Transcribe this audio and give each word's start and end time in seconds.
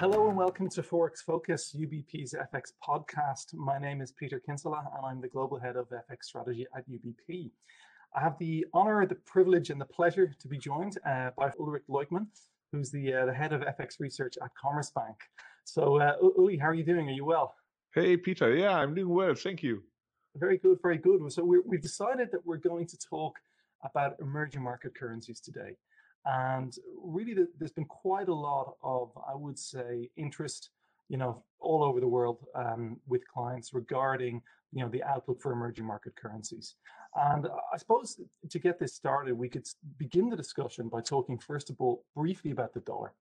Hello 0.00 0.28
and 0.28 0.36
welcome 0.38 0.66
to 0.70 0.80
Forex 0.80 1.18
Focus, 1.18 1.76
UBP's 1.78 2.34
FX 2.54 2.72
podcast. 2.82 3.52
My 3.52 3.76
name 3.78 4.00
is 4.00 4.12
Peter 4.12 4.40
Kinsella 4.40 4.82
and 4.96 5.04
I'm 5.04 5.20
the 5.20 5.28
Global 5.28 5.60
Head 5.60 5.76
of 5.76 5.90
FX 5.90 6.22
Strategy 6.22 6.66
at 6.74 6.88
UBP. 6.88 7.50
I 8.16 8.20
have 8.20 8.38
the 8.38 8.64
honor, 8.72 9.04
the 9.04 9.16
privilege, 9.26 9.68
and 9.68 9.78
the 9.78 9.84
pleasure 9.84 10.34
to 10.40 10.48
be 10.48 10.56
joined 10.56 10.96
uh, 11.06 11.32
by 11.36 11.50
Ulrich 11.60 11.82
Leuchtmann, 11.90 12.28
who's 12.72 12.90
the, 12.90 13.12
uh, 13.12 13.26
the 13.26 13.34
Head 13.34 13.52
of 13.52 13.60
FX 13.60 14.00
Research 14.00 14.38
at 14.42 14.48
Commerzbank. 14.56 15.16
So, 15.64 16.00
uh, 16.00 16.14
Uli, 16.22 16.56
how 16.56 16.68
are 16.68 16.74
you 16.74 16.82
doing? 16.82 17.06
Are 17.06 17.12
you 17.12 17.26
well? 17.26 17.54
Hey, 17.94 18.16
Peter. 18.16 18.56
Yeah, 18.56 18.78
I'm 18.78 18.94
doing 18.94 19.10
well. 19.10 19.34
Thank 19.34 19.62
you. 19.62 19.82
Very 20.34 20.56
good, 20.56 20.78
very 20.80 20.96
good. 20.96 21.30
So, 21.30 21.44
we 21.44 21.58
have 21.58 21.82
decided 21.82 22.30
that 22.32 22.46
we're 22.46 22.56
going 22.56 22.86
to 22.86 22.96
talk 22.96 23.34
about 23.84 24.16
emerging 24.18 24.62
market 24.62 24.94
currencies 24.98 25.40
today. 25.40 25.76
And 26.24 26.74
really, 27.02 27.34
there's 27.58 27.72
been 27.72 27.86
quite 27.86 28.28
a 28.28 28.34
lot 28.34 28.74
of, 28.82 29.10
I 29.28 29.34
would 29.34 29.58
say, 29.58 30.10
interest, 30.16 30.70
you 31.08 31.16
know, 31.16 31.42
all 31.60 31.82
over 31.82 32.00
the 32.00 32.08
world 32.08 32.44
um, 32.54 32.98
with 33.06 33.26
clients 33.26 33.72
regarding, 33.72 34.42
you 34.72 34.82
know, 34.82 34.88
the 34.88 35.02
outlook 35.02 35.40
for 35.40 35.52
emerging 35.52 35.86
market 35.86 36.14
currencies. 36.16 36.76
And 37.16 37.48
I 37.72 37.76
suppose 37.76 38.20
to 38.48 38.58
get 38.58 38.78
this 38.78 38.94
started, 38.94 39.34
we 39.34 39.48
could 39.48 39.66
begin 39.98 40.28
the 40.28 40.36
discussion 40.36 40.88
by 40.88 41.00
talking 41.00 41.38
first 41.38 41.70
of 41.70 41.76
all 41.80 42.04
briefly 42.14 42.50
about 42.50 42.74
the 42.74 42.80
dollar. 42.80 43.12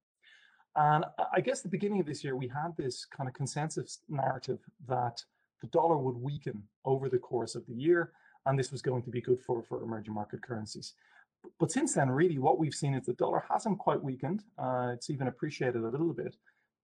And 0.76 1.05
I 1.34 1.41
guess 1.41 1.62
the 1.62 1.70
beginning 1.70 1.99
of 1.99 2.05
this 2.05 2.23
year, 2.23 2.35
we 2.35 2.48
had 2.48 2.76
this 2.77 3.05
kind 3.05 3.27
of 3.27 3.34
consensus 3.34 3.99
narrative 4.07 4.59
that 4.88 5.23
the 5.62 5.68
dollar 5.68 5.98
would 5.98 6.16
weaken 6.16 6.63
over 6.85 7.09
the 7.09 7.18
course 7.18 7.55
of 7.55 7.66
the 7.66 7.73
year, 7.73 8.12
and 8.45 8.57
this 8.57 8.71
was 8.71 8.81
going 8.81 9.04
to 9.04 9.09
be 9.09 9.21
good 9.21 9.41
for, 9.41 9.63
for 9.63 9.81
emerging 9.81 10.13
market 10.13 10.41
currencies. 10.41 10.93
But 11.59 11.71
since 11.71 11.93
then, 11.93 12.09
really, 12.09 12.38
what 12.38 12.57
we've 12.57 12.73
seen 12.73 12.93
is 12.93 13.05
the 13.05 13.13
dollar 13.13 13.43
hasn't 13.49 13.79
quite 13.79 14.02
weakened. 14.02 14.43
Uh, 14.57 14.91
it's 14.93 15.09
even 15.09 15.27
appreciated 15.27 15.84
a 15.84 15.89
little 15.89 16.13
bit. 16.13 16.35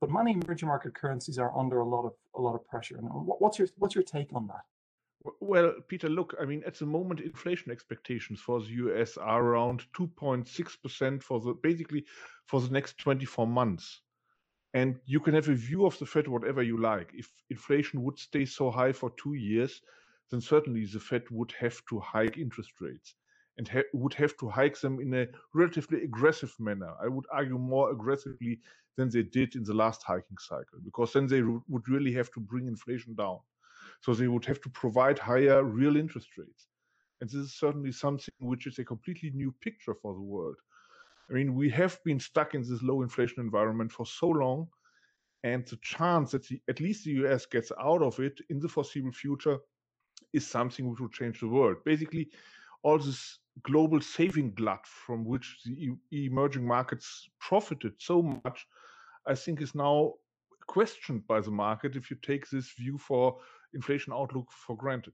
But 0.01 0.11
many 0.11 0.33
emerging 0.33 0.67
market 0.67 0.93
currencies 0.93 1.39
are 1.39 1.57
under 1.57 1.79
a 1.79 1.85
lot 1.85 2.05
of 2.05 2.13
a 2.35 2.41
lot 2.41 2.55
of 2.55 2.67
pressure. 2.67 2.97
And 2.97 3.07
what's 3.09 3.57
your 3.57 3.69
what's 3.77 3.95
your 3.95 4.03
take 4.03 4.33
on 4.33 4.47
that? 4.47 4.65
Well, 5.39 5.73
Peter, 5.87 6.09
look, 6.09 6.35
I 6.39 6.45
mean, 6.45 6.61
at 6.67 6.77
the 6.77 6.85
moment, 6.85 7.19
inflation 7.21 7.71
expectations 7.71 8.39
for 8.39 8.59
the 8.59 8.67
US 8.67 9.17
are 9.17 9.41
around 9.43 9.85
2.6% 9.97 11.23
for 11.23 11.39
the 11.39 11.53
basically 11.53 12.05
for 12.45 12.61
the 12.61 12.69
next 12.69 12.97
24 12.99 13.47
months. 13.47 14.01
And 14.73 14.99
you 15.05 15.19
can 15.19 15.33
have 15.33 15.47
a 15.47 15.55
view 15.55 15.85
of 15.85 15.97
the 15.97 16.05
Fed 16.05 16.27
whatever 16.27 16.61
you 16.61 16.77
like. 16.79 17.11
If 17.13 17.31
inflation 17.49 18.03
would 18.03 18.19
stay 18.19 18.45
so 18.45 18.69
high 18.69 18.91
for 18.91 19.11
two 19.11 19.33
years, 19.33 19.81
then 20.29 20.41
certainly 20.41 20.85
the 20.85 20.99
Fed 20.99 21.23
would 21.31 21.53
have 21.59 21.81
to 21.89 21.99
hike 22.01 22.37
interest 22.37 22.73
rates 22.81 23.15
and 23.57 23.67
ha 23.67 23.81
would 23.93 24.13
have 24.13 24.35
to 24.37 24.49
hike 24.49 24.79
them 24.79 24.99
in 24.99 25.13
a 25.13 25.27
relatively 25.53 26.03
aggressive 26.03 26.53
manner. 26.59 26.93
I 27.01 27.07
would 27.07 27.25
argue 27.31 27.57
more 27.57 27.91
aggressively 27.91 28.59
than 28.97 29.09
they 29.09 29.23
did 29.23 29.55
in 29.55 29.63
the 29.63 29.73
last 29.73 30.03
hiking 30.03 30.37
cycle, 30.39 30.79
because 30.83 31.13
then 31.13 31.27
they 31.27 31.41
would 31.41 31.87
really 31.87 32.13
have 32.13 32.31
to 32.31 32.39
bring 32.39 32.67
inflation 32.67 33.15
down. 33.15 33.39
So 34.01 34.13
they 34.13 34.27
would 34.27 34.45
have 34.45 34.61
to 34.61 34.69
provide 34.69 35.19
higher 35.19 35.63
real 35.63 35.95
interest 35.97 36.37
rates. 36.37 36.67
And 37.21 37.29
this 37.29 37.39
is 37.39 37.59
certainly 37.59 37.91
something 37.91 38.33
which 38.39 38.67
is 38.67 38.77
a 38.79 38.85
completely 38.85 39.31
new 39.31 39.53
picture 39.61 39.95
for 40.01 40.13
the 40.13 40.21
world. 40.21 40.57
I 41.29 41.33
mean, 41.33 41.55
we 41.55 41.69
have 41.71 41.97
been 42.03 42.19
stuck 42.19 42.53
in 42.53 42.61
this 42.61 42.83
low 42.83 43.01
inflation 43.01 43.39
environment 43.39 43.91
for 43.91 44.05
so 44.05 44.27
long, 44.27 44.67
and 45.43 45.65
the 45.67 45.77
chance 45.81 46.31
that 46.31 46.47
the, 46.47 46.61
at 46.69 46.79
least 46.79 47.05
the 47.05 47.11
US 47.25 47.45
gets 47.45 47.71
out 47.79 48.01
of 48.01 48.19
it 48.19 48.39
in 48.49 48.59
the 48.59 48.67
foreseeable 48.67 49.11
future 49.11 49.57
is 50.33 50.45
something 50.45 50.89
which 50.89 50.99
will 50.99 51.09
change 51.09 51.39
the 51.39 51.47
world. 51.47 51.77
Basically, 51.85 52.29
all 52.83 52.99
this 52.99 53.39
global 53.63 54.01
saving 54.01 54.53
glut 54.53 54.85
from 54.85 55.25
which 55.25 55.59
the 55.65 55.95
emerging 56.11 56.65
markets 56.67 57.29
profited 57.39 57.93
so 57.97 58.21
much, 58.21 58.67
I 59.25 59.35
think 59.35 59.61
is 59.61 59.75
now 59.75 60.13
questioned 60.67 61.25
by 61.27 61.41
the 61.41 61.51
market 61.51 61.95
if 61.95 62.09
you 62.09 62.17
take 62.21 62.49
this 62.49 62.71
view 62.73 62.97
for 62.97 63.37
inflation 63.73 64.13
outlook 64.13 64.47
for 64.51 64.75
granted. 64.75 65.13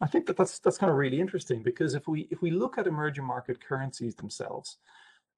I 0.00 0.06
think 0.06 0.26
that 0.26 0.36
that's 0.36 0.58
that's 0.58 0.78
kind 0.78 0.90
of 0.90 0.96
really 0.96 1.20
interesting 1.20 1.62
because 1.62 1.94
if 1.94 2.08
we 2.08 2.26
if 2.30 2.42
we 2.42 2.50
look 2.50 2.76
at 2.76 2.86
emerging 2.86 3.24
market 3.24 3.64
currencies 3.64 4.16
themselves, 4.16 4.78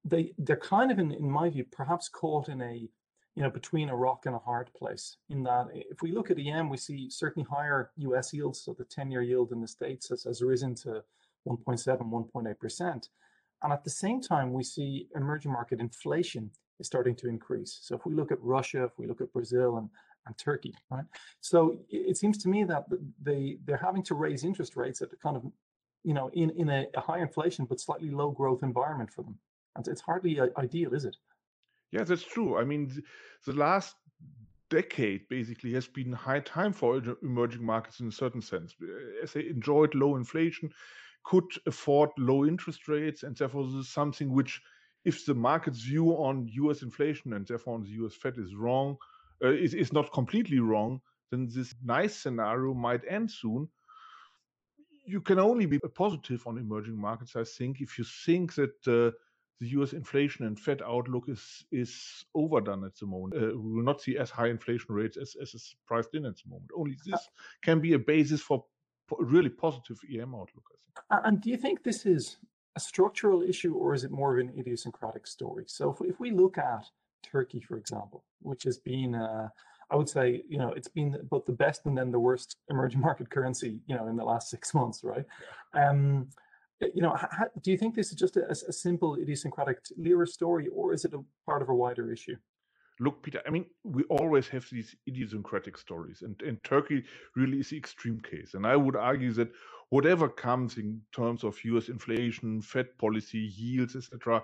they 0.05 0.33
they're 0.39 0.57
kind 0.57 0.91
of 0.91 0.99
in 0.99 1.13
in 1.13 1.31
my 1.31 1.51
view 1.51 1.65
perhaps 1.71 2.09
caught 2.09 2.49
in 2.49 2.63
a 2.63 2.89
you 3.35 3.43
know 3.43 3.51
between 3.51 3.91
a 3.91 3.97
rock 3.97 4.25
and 4.25 4.35
a 4.35 4.39
hard 4.39 4.73
place. 4.75 5.19
In 5.29 5.43
that 5.43 5.67
if 5.75 6.01
we 6.01 6.13
look 6.13 6.31
at 6.31 6.39
EM, 6.39 6.71
we 6.71 6.79
see 6.79 7.11
certainly 7.11 7.47
higher 7.51 7.91
U.S. 7.97 8.33
yields, 8.33 8.61
so 8.61 8.73
the 8.73 8.85
ten-year 8.85 9.23
yield 9.23 9.53
in 9.53 9.61
the 9.61 9.69
states 9.69 10.09
has, 10.09 10.25
has 10.25 10.41
risen 10.41 10.75
to 10.77 11.03
1.7, 11.47 11.99
1.8%. 12.35 13.09
And 13.63 13.73
at 13.73 13.85
the 13.85 13.91
same 13.91 14.21
time, 14.21 14.53
we 14.53 14.63
see 14.63 15.09
emerging 15.17 15.53
market 15.53 15.81
inflation 15.81 16.51
is 16.81 16.87
starting 16.87 17.15
to 17.17 17.29
increase. 17.29 17.79
So 17.83 17.95
if 17.95 18.05
we 18.05 18.15
look 18.15 18.33
at 18.33 18.43
Russia, 18.43 18.85
if 18.85 18.93
we 18.99 19.07
look 19.07 19.21
at 19.21 19.33
Brazil 19.33 19.79
and, 19.79 19.89
and 20.27 20.37
Turkey, 20.37 20.75
right? 20.91 21.05
So 21.41 21.79
it 21.89 22.17
seems 22.17 22.39
to 22.39 22.49
me 22.49 22.65
that 22.65 22.85
they 23.23 23.59
they're 23.65 23.77
having 23.77 24.03
to 24.05 24.15
raise 24.15 24.45
interest 24.45 24.77
rates 24.77 25.03
at 25.03 25.09
kind 25.21 25.37
of, 25.37 25.45
you 26.03 26.15
know, 26.15 26.31
in 26.33 26.51
in 26.51 26.69
a, 26.69 26.87
a 26.95 27.01
high 27.01 27.21
inflation 27.21 27.65
but 27.65 27.81
slightly 27.81 28.11
low 28.11 28.31
growth 28.31 28.63
environment 28.63 29.11
for 29.11 29.23
them, 29.23 29.39
and 29.77 29.87
it's 29.89 30.01
hardly 30.01 30.41
ideal, 30.57 30.95
is 30.95 31.05
it? 31.05 31.17
Yeah, 31.93 32.05
that's 32.05 32.25
true. 32.25 32.59
I 32.59 32.65
mean, 32.65 32.91
the 33.47 33.53
last 33.53 33.95
decade 34.71 35.29
basically 35.29 35.73
has 35.75 35.87
been 35.87 36.13
high 36.13 36.41
time 36.41 36.73
for 36.73 37.01
emerging 37.23 37.65
markets 37.65 38.01
in 38.01 38.09
a 38.09 38.13
certain 38.13 38.43
sense, 38.43 38.75
as 39.23 39.33
they 39.33 39.47
enjoyed 39.47 39.95
low 39.95 40.17
inflation 40.17 40.71
could 41.25 41.51
afford 41.67 42.11
low 42.19 42.45
interest 42.45 42.87
rates, 42.89 43.23
and 43.23 43.37
therefore 43.37 43.65
this 43.65 43.75
is 43.75 43.89
something 43.89 44.33
which, 44.33 44.61
if 45.05 45.25
the 45.27 45.35
market's 45.35 45.81
view 45.81 46.11
on 46.13 46.49
U.S. 46.53 46.83
inflation 46.83 47.33
and 47.33 47.47
therefore 47.47 47.75
on 47.75 47.83
the 47.83 47.91
U.S. 47.91 48.15
Fed 48.15 48.39
is 48.39 48.55
wrong, 48.55 48.97
uh, 49.43 49.49
is, 49.49 49.75
is 49.75 49.93
not 49.93 50.13
completely 50.13 50.61
wrong, 50.61 51.01
then 51.31 51.49
this 51.53 51.75
nice 51.83 52.15
scenario 52.15 52.75
might 52.75 53.03
end 53.09 53.31
soon. 53.31 53.69
You 55.07 55.21
can 55.21 55.39
only 55.39 55.67
be 55.67 55.79
positive 55.79 56.47
on 56.47 56.59
emerging 56.59 56.97
markets, 56.97 57.37
I 57.37 57.45
think, 57.45 57.81
if 57.81 57.99
you 57.99 58.05
think 58.05 58.55
that 58.55 58.87
uh, 58.87 59.17
the 59.61 59.69
U.S. 59.71 59.93
inflation 59.93 60.47
and 60.47 60.59
Fed 60.59 60.83
outlook 60.83 61.25
is 61.29 61.65
is 61.71 62.25
overdone 62.35 62.85
at 62.85 62.97
the 62.97 63.07
moment. 63.07 63.35
Uh, 63.35 63.57
we 63.59 63.73
will 63.75 63.83
not 63.83 64.01
see 64.01 64.17
as 64.19 64.31
high 64.31 64.49
inflation 64.49 64.95
rates 64.95 65.17
as, 65.17 65.37
as 65.41 65.55
is 65.55 65.77
priced 65.87 66.15
in 66.15 66.27
at 66.27 66.37
the 66.37 66.51
moment. 66.51 66.71
Only 66.77 66.97
this 67.05 67.29
can 67.63 67.81
be 67.81 67.93
a 67.93 67.99
basis 67.99 68.41
for 68.41 68.65
really 69.19 69.51
positive 69.51 69.99
EM 70.13 70.35
outlook. 70.35 70.65
I 71.11 71.17
think. 71.17 71.27
And 71.27 71.41
do 71.41 71.51
you 71.51 71.57
think 71.57 71.83
this 71.83 72.07
is 72.07 72.37
a 72.77 72.81
structural 72.81 73.43
issue 73.43 73.75
or 73.75 73.95
is 73.95 74.05
it 74.05 74.11
more 74.11 74.39
of 74.39 74.47
an 74.47 74.53
idiosyncratic 74.59 75.27
story? 75.27 75.65
So 75.67 75.91
if 75.91 76.01
we, 76.01 76.09
if 76.09 76.21
we 76.21 76.31
look 76.31 76.59
at 76.59 76.85
Turkey, 77.23 77.61
for 77.61 77.77
example, 77.77 78.25
which 78.41 78.65
has 78.65 78.79
been, 78.79 79.15
uh, 79.15 79.49
I 79.91 79.97
would 79.97 80.09
say, 80.09 80.43
you 80.49 80.59
know, 80.59 80.71
it's 80.71 80.89
been 80.89 81.17
both 81.31 81.47
the 81.47 81.53
best 81.53 81.87
and 81.87 81.97
then 81.97 82.11
the 82.11 82.19
worst 82.19 82.57
emerging 82.71 83.01
market 83.01 83.31
currency, 83.31 83.81
you 83.87 83.95
know, 83.95 84.09
in 84.09 84.17
the 84.17 84.25
last 84.25 84.51
six 84.55 84.75
months, 84.75 85.03
right? 85.05 85.25
Um, 85.73 86.29
you 86.81 87.01
know, 87.01 87.15
how, 87.15 87.47
do 87.63 87.71
you 87.71 87.79
think 87.79 87.95
this 87.95 88.11
is 88.11 88.17
just 88.17 88.37
a, 88.37 88.51
a 88.51 88.73
simple 88.73 89.17
idiosyncratic 89.17 89.79
lira 89.97 90.27
story 90.27 90.69
or 90.69 90.93
is 90.93 91.05
it 91.05 91.15
a 91.15 91.21
part 91.47 91.63
of 91.63 91.69
a 91.69 91.75
wider 91.75 92.13
issue? 92.13 92.37
Look, 93.01 93.23
Peter, 93.25 93.43
I 93.47 93.51
mean, 93.51 93.67
we 93.85 94.05
always 94.05 94.49
have 94.49 94.67
these 94.71 94.97
idiosyncratic 95.09 95.79
stories, 95.79 96.23
and, 96.23 96.41
and 96.43 96.63
Turkey 96.65 97.05
really 97.37 97.61
is 97.61 97.71
the 97.71 97.77
extreme 97.79 98.21
case. 98.21 98.55
And 98.55 98.67
I 98.67 98.77
would 98.77 98.97
argue 98.97 99.33
that 99.35 99.51
whatever 99.91 100.29
comes 100.29 100.79
in 100.79 101.03
terms 101.15 101.45
of 101.45 101.63
US 101.65 101.89
inflation, 101.89 102.63
Fed 102.63 102.97
policy, 102.99 103.53
yields, 103.57 103.97
etc., 103.97 104.43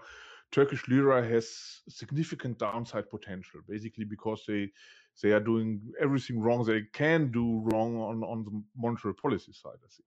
Turkish 0.53 0.89
lira 0.89 1.27
has 1.27 1.83
significant 1.89 2.59
downside 2.59 3.09
potential, 3.11 3.61
basically 3.69 4.05
because 4.05 4.45
they 4.49 4.71
they 5.23 5.33
are 5.33 5.41
doing 5.41 5.81
everything 6.01 6.41
wrong 6.41 6.65
they 6.65 6.83
can 6.93 7.31
do 7.33 7.61
wrong 7.67 7.97
on, 7.97 8.23
on 8.25 8.45
the 8.45 8.63
monetary 8.77 9.15
policy 9.15 9.53
side, 9.53 9.79
I 9.85 9.89
think. 9.89 10.07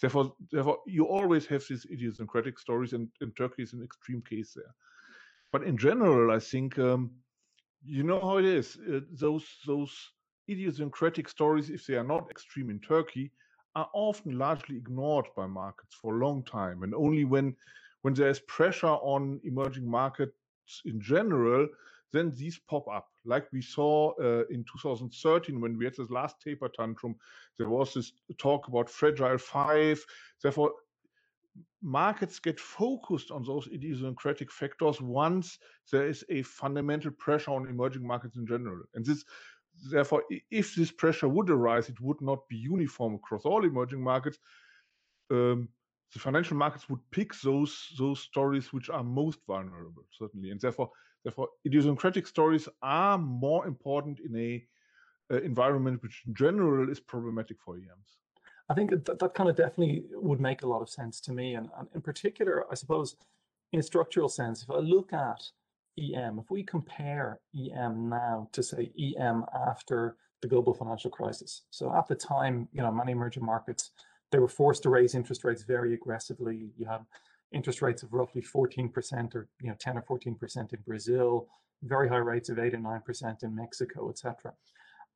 Therefore, 0.00 0.34
therefore, 0.52 0.78
you 0.86 1.06
always 1.06 1.46
have 1.46 1.64
these 1.68 1.86
idiosyncratic 1.92 2.58
stories, 2.58 2.92
and, 2.92 3.08
and 3.20 3.36
Turkey 3.36 3.62
is 3.62 3.72
an 3.74 3.82
extreme 3.84 4.22
case 4.22 4.54
there. 4.54 4.74
But 5.52 5.64
in 5.64 5.76
general, 5.78 6.34
I 6.34 6.40
think 6.40 6.78
um, 6.78 7.12
you 7.84 8.02
know 8.02 8.20
how 8.20 8.38
it 8.38 8.44
is. 8.44 8.78
Uh, 8.92 9.00
those 9.12 9.46
those 9.66 9.92
idiosyncratic 10.48 11.28
stories, 11.28 11.70
if 11.70 11.86
they 11.86 11.94
are 11.94 12.04
not 12.04 12.30
extreme 12.30 12.70
in 12.70 12.80
Turkey, 12.80 13.30
are 13.76 13.88
often 13.94 14.38
largely 14.38 14.76
ignored 14.76 15.26
by 15.36 15.46
markets 15.46 15.94
for 15.94 16.16
a 16.16 16.26
long 16.26 16.42
time. 16.44 16.82
And 16.82 16.94
only 16.94 17.24
when 17.24 17.56
when 18.02 18.14
there 18.14 18.28
is 18.28 18.40
pressure 18.40 18.86
on 18.86 19.40
emerging 19.44 19.88
markets 19.88 20.34
in 20.84 21.00
general, 21.00 21.66
then 22.12 22.32
these 22.36 22.58
pop 22.58 22.86
up. 22.88 23.08
Like 23.24 23.46
we 23.52 23.62
saw 23.62 24.12
uh, 24.20 24.44
in 24.50 24.64
2013 24.64 25.60
when 25.60 25.76
we 25.76 25.84
had 25.86 25.94
this 25.96 26.10
last 26.10 26.36
taper 26.40 26.68
tantrum, 26.68 27.16
there 27.58 27.68
was 27.68 27.94
this 27.94 28.12
talk 28.38 28.68
about 28.68 28.90
fragile 28.90 29.38
five. 29.38 30.04
Therefore, 30.42 30.72
markets 31.82 32.38
get 32.38 32.58
focused 32.58 33.30
on 33.30 33.44
those 33.44 33.68
idiosyncratic 33.72 34.50
factors 34.50 35.00
once 35.00 35.58
there 35.92 36.06
is 36.06 36.24
a 36.30 36.42
fundamental 36.42 37.10
pressure 37.12 37.52
on 37.52 37.68
emerging 37.68 38.06
markets 38.06 38.36
in 38.36 38.46
general. 38.46 38.82
And 38.94 39.04
this, 39.04 39.24
therefore, 39.90 40.24
if 40.50 40.74
this 40.74 40.90
pressure 40.90 41.28
would 41.28 41.50
arise, 41.50 41.88
it 41.88 42.00
would 42.00 42.20
not 42.20 42.48
be 42.48 42.56
uniform 42.56 43.14
across 43.14 43.44
all 43.44 43.64
emerging 43.64 44.02
markets. 44.02 44.38
Um, 45.30 45.68
the 46.12 46.20
financial 46.20 46.56
markets 46.56 46.88
would 46.88 47.00
pick 47.10 47.34
those 47.40 47.88
those 47.98 48.20
stories 48.20 48.72
which 48.72 48.88
are 48.88 49.02
most 49.02 49.40
vulnerable, 49.46 50.04
certainly, 50.12 50.50
and 50.50 50.60
therefore, 50.60 50.90
therefore, 51.24 51.48
idiosyncratic 51.66 52.26
stories 52.26 52.68
are 52.82 53.18
more 53.18 53.66
important 53.66 54.20
in 54.20 54.36
a 54.36 54.64
uh, 55.34 55.40
environment 55.42 56.02
which, 56.02 56.22
in 56.26 56.34
general, 56.34 56.88
is 56.88 57.00
problematic 57.00 57.56
for 57.60 57.76
EMs. 57.76 58.18
I 58.68 58.74
think 58.74 58.90
that, 58.90 59.18
that 59.18 59.34
kind 59.34 59.50
of 59.50 59.56
definitely 59.56 60.04
would 60.12 60.40
make 60.40 60.62
a 60.62 60.66
lot 60.66 60.80
of 60.80 60.88
sense 60.88 61.20
to 61.22 61.32
me, 61.32 61.54
and, 61.54 61.68
and 61.78 61.88
in 61.94 62.00
particular, 62.00 62.64
I 62.70 62.74
suppose, 62.74 63.16
in 63.72 63.80
a 63.80 63.82
structural 63.82 64.28
sense, 64.28 64.62
if 64.62 64.70
I 64.70 64.78
look 64.78 65.12
at 65.12 65.42
EM, 65.98 66.38
if 66.38 66.50
we 66.50 66.62
compare 66.62 67.40
EM 67.54 68.08
now 68.08 68.48
to 68.52 68.62
say 68.62 68.90
EM 68.98 69.44
after 69.68 70.16
the 70.42 70.48
global 70.48 70.74
financial 70.74 71.10
crisis. 71.10 71.62
So 71.70 71.94
at 71.94 72.08
the 72.08 72.14
time, 72.14 72.68
you 72.72 72.82
know, 72.82 72.92
many 72.92 73.12
emerging 73.12 73.44
markets, 73.44 73.90
they 74.30 74.38
were 74.38 74.48
forced 74.48 74.82
to 74.82 74.90
raise 74.90 75.14
interest 75.14 75.44
rates 75.44 75.62
very 75.62 75.94
aggressively. 75.94 76.70
You 76.76 76.86
have 76.86 77.04
interest 77.52 77.82
rates 77.82 78.02
of 78.02 78.12
roughly 78.12 78.42
14% 78.42 79.34
or, 79.34 79.48
you 79.60 79.68
know, 79.68 79.76
10 79.78 79.96
or 79.96 80.02
14% 80.02 80.72
in 80.72 80.78
Brazil, 80.86 81.48
very 81.82 82.08
high 82.08 82.16
rates 82.16 82.48
of 82.48 82.58
eight 82.58 82.74
or 82.74 82.78
9% 82.78 83.42
in 83.42 83.54
Mexico, 83.54 84.10
etc. 84.10 84.52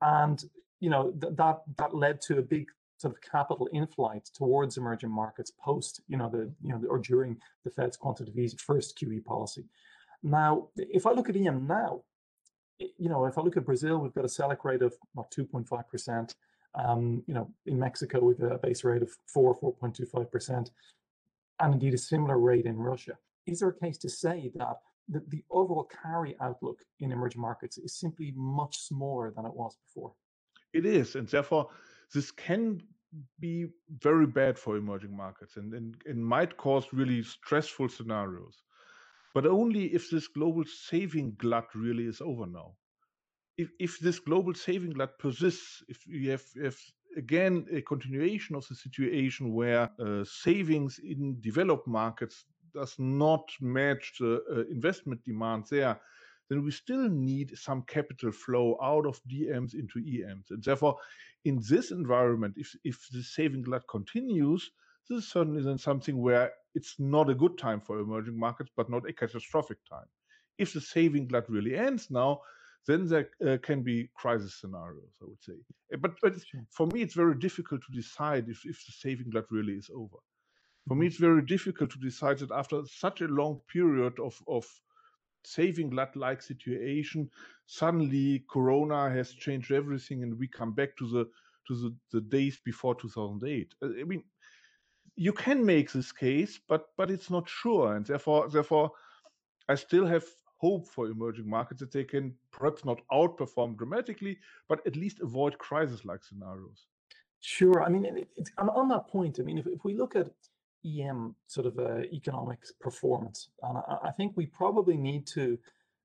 And, 0.01 0.43
you 0.81 0.91
know, 0.91 1.13
th 1.21 1.35
that, 1.37 1.63
that 1.77 1.95
led 1.95 2.21
to 2.23 2.39
a 2.39 2.43
big 2.43 2.67
sort 2.99 3.15
of 3.15 3.21
capital 3.21 3.69
inflight 3.73 4.31
towards 4.33 4.77
emerging 4.77 5.11
markets 5.11 5.53
post, 5.59 6.03
you 6.09 6.17
know, 6.17 6.29
the, 6.29 6.51
you 6.63 6.71
know, 6.71 6.83
or 6.89 6.99
during 6.99 7.37
the 7.65 7.71
Fed's 7.71 7.97
quantitative 7.97 8.39
easing 8.39 8.59
first 8.59 8.99
QE 8.99 9.25
policy. 9.25 9.65
Now, 10.23 10.69
if 10.77 11.07
I 11.07 11.13
look 11.13 11.29
at 11.29 11.37
EM 11.37 11.67
now, 11.67 12.03
you 12.79 13.09
know, 13.09 13.25
if 13.27 13.39
I 13.39 13.41
look 13.41 13.57
at 13.57 13.65
Brazil, 13.65 13.99
we've 13.99 14.15
got 14.15 14.25
a 14.25 14.29
Selic 14.29 14.65
rate 14.65 14.83
of 14.83 14.95
what 15.15 15.31
2.5%. 15.31 16.35
Um, 16.75 17.23
you 17.27 17.35
know, 17.35 17.51
in 17.67 17.79
Mexico, 17.79 18.21
we've 18.21 18.39
got 18.39 18.53
a 18.53 18.59
base 18.59 18.85
rate 18.85 19.03
of 19.03 19.11
4, 19.27 19.59
4.25%, 19.61 20.71
and 21.61 21.73
indeed 21.73 21.95
a 21.95 21.99
similar 21.99 22.39
rate 22.39 22.67
in 22.67 22.77
Russia. 22.77 23.17
Is 23.47 23.61
there 23.61 23.71
a 23.71 23.75
case 23.75 23.97
to 23.99 24.09
say 24.09 24.51
that 24.57 24.77
the, 25.09 25.23
the 25.29 25.43
overall 25.51 25.89
carry 26.03 26.37
outlook 26.41 26.81
in 27.01 27.13
emerging 27.13 27.41
markets 27.41 27.79
is 27.79 27.95
simply 27.95 28.33
much 28.37 28.79
smaller 28.79 29.33
than 29.35 29.47
it 29.47 29.55
was 29.55 29.77
before? 29.87 30.13
It 30.73 30.85
is, 30.85 31.15
and 31.15 31.27
therefore, 31.27 31.71
this 32.15 32.31
can 32.31 32.81
be 33.41 33.67
very 34.01 34.27
bad 34.27 34.59
for 34.59 34.77
emerging 34.77 35.17
markets 35.17 35.57
and, 35.57 35.75
and, 35.75 35.97
and 36.07 36.25
might 36.25 36.57
cause 36.57 36.87
really 36.93 37.23
stressful 37.23 37.89
scenarios 37.89 38.63
but 39.35 39.47
only 39.47 39.85
if 39.95 40.11
this 40.11 40.27
global 40.27 40.65
saving 40.65 41.35
glut 41.39 41.67
really 41.75 42.07
is 42.07 42.21
over 42.21 42.47
now. 42.47 42.73
If, 43.57 43.71
if 43.79 43.99
this 44.01 44.19
global 44.19 44.55
saving 44.55 44.95
glut 44.95 45.19
persists, 45.19 45.83
if 45.89 45.99
we 46.09 46.27
have, 46.27 46.43
have 46.63 46.77
again 47.17 47.67
a 47.73 47.83
continuation 47.83 48.57
of 48.57 48.67
the 48.69 48.75
situation 48.75 49.53
where 49.53 49.91
uh, 50.01 50.25
savings 50.25 50.99
in 50.99 51.41
developed 51.41 51.87
markets 51.87 52.45
does 52.75 52.95
not 52.99 53.49
match 53.61 54.15
the 54.19 54.43
uh, 54.51 54.61
investment 54.71 55.25
demand 55.25 55.67
there, 55.71 56.01
then 56.49 56.65
we 56.65 56.71
still 56.71 57.09
need 57.09 57.57
some 57.57 57.83
capital 57.83 58.33
flow 58.33 58.79
out 58.83 59.07
of 59.07 59.21
DMs 59.31 59.75
into 59.75 59.99
EMs. 59.99 60.51
And 60.51 60.63
therefore, 60.63 60.97
in 61.45 61.61
this 61.69 61.91
environment, 61.91 62.55
if, 62.57 62.75
if 62.85 63.09
the 63.13 63.23
saving 63.23 63.63
glut 63.63 63.87
continues, 63.89 64.71
this 65.09 65.25
is 65.25 65.31
certainly 65.31 65.63
then 65.63 65.79
something 65.79 66.21
where 66.21 66.53
it's 66.75 66.97
not 66.99 67.31
a 67.31 67.35
good 67.35 67.59
time 67.59 67.81
for 67.81 67.99
emerging 67.99 68.39
markets, 68.39 68.71
but 68.77 68.91
not 68.91 69.09
a 69.09 69.13
catastrophic 69.13 69.79
time. 69.89 70.07
If 70.59 70.73
the 70.73 70.81
saving 70.81 71.29
glut 71.29 71.49
really 71.49 71.77
ends 71.77 72.11
now, 72.11 72.41
then 72.87 73.07
there 73.07 73.29
uh, 73.47 73.59
can 73.59 73.83
be 73.83 74.09
crisis 74.15 74.59
scenarios, 74.61 75.15
I 75.21 75.27
would 75.27 75.43
say. 75.43 75.55
Eh, 75.93 75.97
but, 76.01 76.13
but 76.23 76.35
for 76.71 76.87
me, 76.87 77.03
it's 77.03 77.15
very 77.15 77.39
difficult 77.39 77.83
to 77.83 77.93
decide 77.93 78.49
if, 78.49 78.65
if 78.65 78.85
the 78.87 78.93
saving 78.93 79.31
glut 79.31 79.47
really 79.51 79.75
is 79.75 79.91
over. 79.95 80.17
For 80.89 80.95
me, 80.95 81.01
mm-hmm. 81.01 81.07
it's 81.09 81.19
very 81.19 81.43
difficult 81.43 81.91
to 81.91 81.99
decide 81.99 82.39
that 82.39 82.51
after 82.51 82.83
such 82.87 83.21
a 83.21 83.27
long 83.27 83.61
period 83.71 84.19
of, 84.19 84.41
of 84.49 84.65
saving 85.49 85.91
glut-like 85.91 86.43
situation, 86.43 87.31
suddenly 87.67 88.45
Corona 88.51 89.11
has 89.11 89.33
changed 89.33 89.73
everything, 89.73 90.23
and 90.23 90.39
we 90.39 90.49
come 90.49 90.73
back 90.73 90.97
to 90.99 91.09
the 91.09 91.25
to 91.67 91.75
the, 91.75 91.95
the 92.13 92.21
days 92.21 92.59
before 92.65 92.95
2008. 92.95 93.75
Uh, 93.83 93.89
I 94.01 94.05
mean, 94.05 94.25
you 95.17 95.33
can 95.33 95.65
make 95.65 95.93
this 95.93 96.13
case, 96.13 96.61
but 96.69 96.87
but 96.97 97.11
it's 97.11 97.31
not 97.31 97.49
sure, 97.49 97.97
and 97.97 98.07
therefore 98.07 98.49
therefore 98.49 98.91
I 99.69 99.75
still 99.75 100.07
have 100.07 100.25
hope 100.59 100.89
for 100.89 101.07
emerging 101.07 101.49
markets 101.49 101.81
that 101.81 101.93
they 101.93 102.05
can 102.05 102.35
perhaps 102.51 102.85
not 102.85 103.01
outperform 103.13 103.77
dramatically, 103.77 104.39
but 104.69 104.85
at 104.87 104.97
least 104.97 105.21
avoid 105.21 105.57
crisis-like 105.59 106.25
scenarios. 106.25 106.87
Sure. 107.41 107.83
I 107.85 107.89
mean, 107.89 108.05
it, 108.05 108.29
it, 108.37 108.51
on 108.59 108.89
that 108.89 109.07
point, 109.07 109.39
I 109.39 109.45
mean, 109.45 109.59
if, 109.59 109.67
if 109.67 109.85
we 109.85 109.95
look 109.95 110.17
at 110.17 110.31
EM 110.85 111.35
sort 111.47 111.67
of 111.67 111.79
uh, 111.79 112.03
economic 112.13 112.59
performance, 112.81 113.51
and 113.63 113.79
I, 113.79 114.09
I 114.09 114.11
think 114.13 114.33
we 114.37 114.47
probably 114.47 114.97
need 114.97 115.27
to 115.29 115.59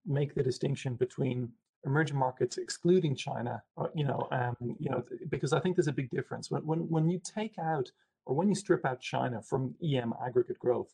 make 0.06 0.36
the 0.36 0.44
distinction 0.44 0.96
between 0.96 1.50
emerging 1.86 2.18
markets 2.18 2.58
excluding 2.58 3.16
China, 3.16 3.62
uh, 3.78 3.88
you 3.94 4.06
know, 4.06 4.28
um, 4.32 4.56
you 4.80 4.90
know, 4.90 5.04
because 5.30 5.54
I 5.54 5.60
think 5.60 5.76
there's 5.76 5.88
a 5.88 5.94
big 5.94 6.10
difference 6.10 6.50
when 6.50 6.66
when 6.66 6.80
when 6.90 7.10
you 7.10 7.20
take 7.24 7.58
out 7.60 7.92
or 8.26 8.36
when 8.36 8.48
you 8.48 8.56
strip 8.56 8.86
out 8.86 9.02
China 9.02 9.42
from 9.42 9.76
EM 9.84 10.14
aggregate 10.26 10.60
growth, 10.60 10.94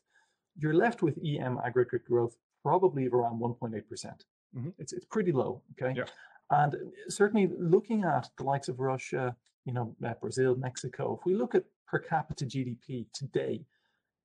you're 0.56 0.74
left 0.74 1.02
with 1.02 1.18
EM 1.24 1.58
aggregate 1.64 2.04
growth 2.04 2.36
probably 2.62 3.06
of 3.06 3.14
around 3.14 3.40
1.8%. 3.40 3.88
percent 3.88 4.24
mm 4.56 4.62
hmm 4.62 4.68
It's, 4.78 4.92
it's 4.92 5.04
pretty 5.04 5.32
low, 5.32 5.62
okay? 5.72 5.94
Yeah. 5.96 6.04
And 6.50 6.74
certainly 7.08 7.48
looking 7.56 8.02
at 8.04 8.28
the 8.36 8.42
likes 8.42 8.68
of 8.68 8.80
Russia, 8.80 9.36
you 9.64 9.72
know, 9.72 9.94
uh, 10.04 10.14
Brazil, 10.20 10.56
Mexico, 10.56 11.16
if 11.18 11.26
we 11.26 11.34
look 11.34 11.54
at 11.54 11.64
per 11.86 11.98
capita 11.98 12.44
GDP 12.44 13.06
today, 13.12 13.64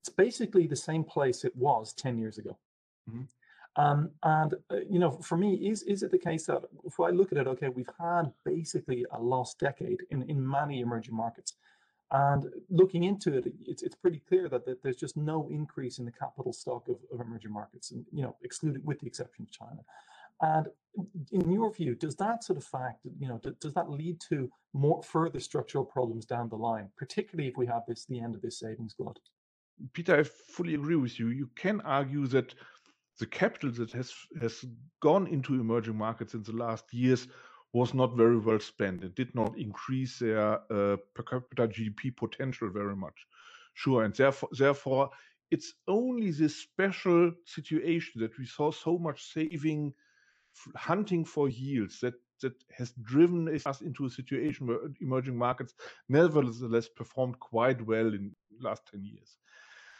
it's 0.00 0.08
basically 0.08 0.66
the 0.66 0.76
same 0.76 1.04
place 1.04 1.44
it 1.44 1.54
was 1.56 1.92
10 1.92 2.18
years 2.18 2.38
ago. 2.38 2.56
Mm-hmm. 3.10 3.22
Um, 3.76 4.10
and 4.22 4.54
uh, 4.70 4.76
you 4.88 4.98
know, 4.98 5.10
for 5.10 5.36
me, 5.36 5.54
is 5.54 5.82
is 5.82 6.02
it 6.02 6.10
the 6.10 6.18
case 6.18 6.46
that 6.46 6.62
if 6.84 6.98
I 6.98 7.10
look 7.10 7.32
at 7.32 7.38
it, 7.38 7.46
okay, 7.46 7.68
we've 7.68 7.90
had 8.00 8.32
basically 8.44 9.04
a 9.12 9.20
lost 9.20 9.58
decade 9.58 10.00
in 10.10 10.22
in 10.30 10.48
many 10.48 10.80
emerging 10.80 11.14
markets. 11.14 11.54
And 12.12 12.46
looking 12.70 13.02
into 13.02 13.36
it, 13.36 13.52
it's, 13.66 13.82
it's 13.82 13.96
pretty 13.96 14.22
clear 14.28 14.48
that, 14.48 14.64
that 14.64 14.80
there's 14.80 14.96
just 14.96 15.16
no 15.16 15.48
increase 15.50 15.98
in 15.98 16.04
the 16.04 16.12
capital 16.12 16.52
stock 16.52 16.86
of, 16.88 16.98
of 17.12 17.20
emerging 17.20 17.52
markets, 17.52 17.90
and 17.90 18.06
you 18.12 18.22
know, 18.22 18.36
excluded 18.42 18.86
with 18.86 19.00
the 19.00 19.06
exception 19.06 19.44
of 19.44 19.50
China. 19.50 19.80
And 20.40 20.66
in 21.32 21.50
your 21.50 21.72
view, 21.72 21.94
does 21.94 22.16
that 22.16 22.44
sort 22.44 22.58
of 22.58 22.64
fact, 22.64 23.00
you 23.18 23.28
know, 23.28 23.40
does 23.60 23.74
that 23.74 23.90
lead 23.90 24.20
to 24.28 24.50
more 24.72 25.02
further 25.02 25.40
structural 25.40 25.84
problems 25.84 26.24
down 26.24 26.48
the 26.48 26.56
line, 26.56 26.88
particularly 26.96 27.48
if 27.48 27.56
we 27.56 27.66
have 27.66 27.82
this 27.86 28.06
the 28.06 28.20
end 28.20 28.34
of 28.34 28.42
this 28.42 28.58
savings 28.58 28.94
glut? 28.94 29.18
Peter, 29.92 30.18
I 30.18 30.22
fully 30.22 30.74
agree 30.74 30.96
with 30.96 31.18
you. 31.18 31.28
You 31.28 31.50
can 31.54 31.80
argue 31.82 32.26
that 32.28 32.54
the 33.18 33.26
capital 33.26 33.70
that 33.72 33.92
has 33.92 34.12
has 34.40 34.64
gone 35.00 35.26
into 35.26 35.54
emerging 35.54 35.96
markets 35.96 36.34
in 36.34 36.42
the 36.42 36.52
last 36.52 36.92
years 36.92 37.28
was 37.72 37.92
not 37.92 38.16
very 38.16 38.38
well 38.38 38.60
spent. 38.60 39.04
It 39.04 39.14
did 39.14 39.34
not 39.34 39.58
increase 39.58 40.18
their 40.18 40.54
uh, 40.72 40.96
per 41.14 41.22
capita 41.28 41.68
GDP 41.68 42.16
potential 42.16 42.70
very 42.70 42.96
much. 42.96 43.26
Sure, 43.74 44.04
and 44.04 44.14
therefore, 44.14 44.48
therefore, 44.58 45.10
it's 45.50 45.74
only 45.86 46.30
this 46.30 46.56
special 46.56 47.32
situation 47.44 48.22
that 48.22 48.38
we 48.38 48.46
saw 48.46 48.70
so 48.70 48.98
much 48.98 49.32
saving, 49.32 49.92
hunting 50.76 51.24
for 51.24 51.48
yields 51.48 52.00
that 52.00 52.14
that 52.42 52.54
has 52.76 52.92
driven 53.02 53.48
us 53.64 53.80
into 53.80 54.04
a 54.04 54.10
situation 54.10 54.66
where 54.66 54.78
emerging 55.00 55.36
markets 55.36 55.74
nevertheless 56.08 56.88
performed 56.88 57.38
quite 57.40 57.80
well 57.86 58.08
in 58.08 58.34
last 58.60 58.82
10 58.90 59.04
years. 59.04 59.38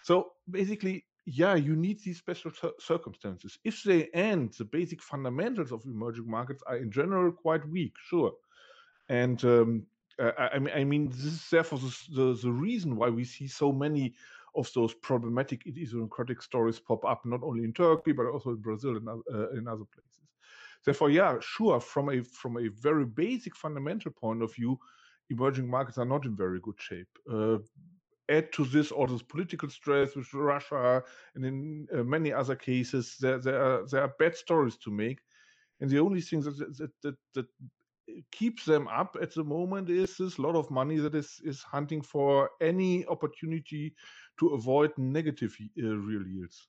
So 0.03 0.33
basically, 0.51 1.05
yeah, 1.25 1.55
you 1.57 1.75
need 1.75 2.01
these 2.01 2.19
special 2.19 2.53
circumstances. 2.79 3.59
If 3.65 3.83
they 3.83 4.05
end, 4.15 4.53
the 4.59 4.65
basic 4.65 5.03
fundamentals 5.03 5.73
of 5.73 5.85
emerging 5.85 6.31
markets 6.31 6.63
are 6.67 6.77
in 6.77 6.91
general 6.91 7.33
quite 7.33 7.69
weak, 7.69 7.95
sure. 8.09 8.33
And 9.09 9.43
um, 9.45 9.87
I, 10.21 10.61
I 10.75 10.85
mean, 10.85 11.09
this 11.09 11.25
is 11.25 11.51
therefore 11.51 11.79
the, 11.79 11.97
the, 12.15 12.39
the, 12.43 12.53
reason 12.53 12.97
why 12.97 13.09
we 13.09 13.25
see 13.25 13.49
so 13.49 13.73
many 13.73 14.15
of 14.55 14.71
those 14.75 14.95
problematic 14.95 15.67
idiosyncratic 15.67 16.43
stories 16.43 16.79
pop 16.79 17.05
up, 17.05 17.25
not 17.25 17.43
only 17.43 17.65
in 17.65 17.73
Turkey 17.73 18.13
but 18.13 18.27
also 18.27 18.51
in 18.51 18.57
Brazil 18.57 18.97
and 18.97 19.09
uh, 19.09 19.51
in 19.51 19.69
other 19.69 19.85
places. 19.93 20.25
Therefore, 20.87 21.11
yeah, 21.11 21.37
sure, 21.40 21.81
from 21.81 22.09
a 22.09 22.23
from 22.23 22.57
a 22.57 22.69
very 22.69 23.05
basic 23.05 23.57
fundamental 23.57 24.12
point 24.12 24.43
of 24.43 24.55
view, 24.55 24.78
emerging 25.31 25.69
markets 25.69 25.99
are 25.99 26.05
not 26.05 26.25
in 26.25 26.37
very 26.37 26.61
good 26.61 26.76
shape. 26.78 27.09
Uh, 27.31 27.59
add 28.28 28.52
to 28.52 28.64
this 28.64 28.90
all 28.90 29.07
this 29.07 29.23
political 29.23 29.69
stress 29.69 30.16
with 30.16 30.33
Russia 30.33 31.02
and 31.35 31.45
in 31.45 31.87
uh, 31.93 32.02
many 32.02 32.33
other 32.33 32.57
cases, 32.57 33.16
there, 33.21 33.38
there, 33.38 33.62
are, 33.62 33.87
there 33.87 34.02
are 34.02 34.14
bad 34.19 34.37
stories 34.37 34.76
to 34.78 34.90
make. 34.90 35.19
And 35.81 35.90
the 35.90 35.99
only 35.99 36.21
thing 36.21 36.40
that, 36.40 36.57
that, 36.78 36.90
that, 37.02 37.16
that 37.35 37.47
keeps 38.33 38.64
them 38.64 38.88
up 38.88 39.16
at 39.21 39.35
the 39.35 39.45
moment 39.45 39.90
is 39.90 40.16
this 40.16 40.38
lot 40.38 40.57
of 40.57 40.71
money 40.71 40.97
that 40.97 41.14
is, 41.14 41.40
is 41.45 41.62
hunting 41.62 42.02
for 42.02 42.50
any 42.61 43.05
opportunity 43.07 43.95
to 44.38 44.49
avoid 44.49 44.93
negative 44.97 45.57
uh, 45.83 45.97
real 45.97 46.26
yields. 46.26 46.69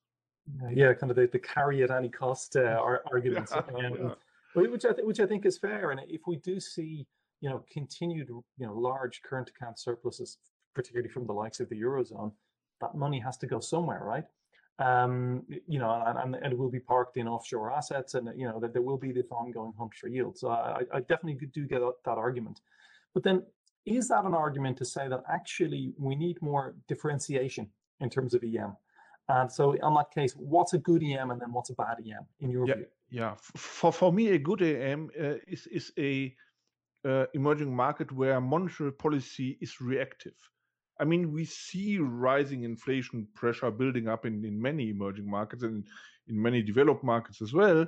Yeah, 0.72 0.94
kind 0.94 1.10
of 1.10 1.18
the, 1.18 1.27
the 1.27 1.39
carry 1.39 1.84
at 1.84 1.92
any 1.92 2.10
cost 2.10 2.56
uh, 2.56 2.82
arguments, 3.12 3.51
um, 3.51 4.16
which 4.56 4.86
I 4.86 4.94
th- 4.94 5.06
which 5.06 5.20
I 5.20 5.25
think 5.25 5.46
is 5.46 5.58
fair. 5.58 5.92
And 5.92 6.01
if 6.08 6.22
we 6.25 6.38
do 6.38 6.60
see, 6.60 7.06
you 7.42 7.50
know, 7.50 7.63
continued, 7.72 8.30
you 8.30 8.66
know, 8.66 8.74
large 8.74 9.22
current 9.24 9.50
account 9.50 9.80
surpluses 9.80 10.38
particularly 10.77 11.10
from 11.10 11.25
the 11.25 11.34
likes 11.34 11.60
of 11.60 11.68
the 11.70 11.82
Eurozone, 11.82 12.32
that 12.82 12.94
money 12.94 13.20
has 13.20 13.36
to 13.36 13.48
go 13.48 13.60
somewhere, 13.60 14.04
right? 14.04 14.25
Um, 14.80 15.44
you 15.68 15.80
know, 15.80 15.89
and, 16.06 16.36
and, 16.36 16.54
it 16.54 16.58
will 16.58 16.70
be 16.70 16.80
parked 16.80 17.18
in 17.18 17.27
offshore 17.27 17.74
assets, 17.74 18.13
and 18.13 18.30
you 18.38 18.48
know 18.48 18.60
that 18.60 18.74
there 18.74 18.84
will 18.84 18.98
be 18.98 19.12
this 19.12 19.25
ongoing 19.32 19.74
hunt 19.75 19.96
for 19.96 20.08
yield. 20.08 20.38
So 20.38 20.50
I, 20.50 20.82
I 20.94 21.00
definitely 21.00 21.48
do 21.51 21.66
get 21.66 21.82
that 22.06 22.18
argument. 22.20 22.62
But 23.16 23.24
then, 23.24 23.42
is 23.88 24.08
that 24.10 24.24
an 24.25 24.36
argument 24.36 24.77
to 24.77 24.86
say 24.86 25.08
that 25.08 25.24
actually 25.27 25.94
we 25.98 26.16
need 26.16 26.39
more 26.44 26.75
differentiation 26.88 27.72
in 28.01 28.12
terms 28.12 28.36
of 28.36 28.44
EM? 28.44 28.77
And 29.29 29.51
so 29.51 29.74
in 29.74 29.93
that 29.96 30.12
case, 30.13 30.34
what's 30.38 30.74
a 30.74 30.77
good 30.77 31.03
EM 31.03 31.31
and 31.31 31.41
then 31.41 31.51
what's 31.51 31.69
a 31.69 31.74
bad 31.74 31.98
EM 32.00 32.25
in 32.39 32.50
your 32.50 32.67
yeah, 32.67 32.75
view? 32.75 32.86
Yeah, 33.10 33.36
for 33.55 33.91
for 33.91 34.12
me, 34.13 34.29
a 34.29 34.39
good 34.39 34.62
EM 34.62 35.10
uh, 35.19 35.36
is 35.48 35.67
is 35.67 35.91
a 35.98 36.34
uh, 37.05 37.25
emerging 37.34 37.75
market 37.75 38.12
where 38.12 38.39
monetary 38.39 38.91
policy 38.91 39.57
is 39.62 39.81
reactive. 39.81 40.36
I 41.00 41.05
mean, 41.05 41.31
we 41.31 41.46
see 41.46 42.00
rising 42.00 42.63
inflation 42.63 43.27
pressure 43.36 43.69
building 43.69 44.07
up 44.07 44.25
in, 44.25 44.43
in 44.43 44.60
many 44.60 44.89
emerging 44.89 45.29
markets 45.29 45.63
and 45.63 45.86
in 46.27 46.41
many 46.41 46.62
developed 46.62 47.03
markets 47.03 47.41
as 47.41 47.53
well. 47.53 47.86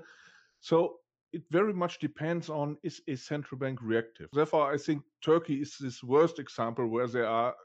So 0.60 1.00
it 1.32 1.44
very 1.50 1.74
much 1.74 2.00
depends 2.00 2.50
on 2.50 2.78
is 2.84 3.02
a 3.08 3.16
central 3.16 3.60
bank 3.60 3.80
reactive. 3.82 4.30
Therefore, 4.34 4.72
I 4.72 4.78
think 4.78 5.04
Turkey 5.22 5.62
is 5.62 5.76
this 5.80 6.04
worst 6.04 6.40
example 6.40 6.88
where 6.88 7.08
there 7.08 7.28
are 7.28 7.56